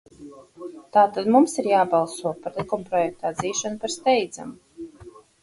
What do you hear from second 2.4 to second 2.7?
par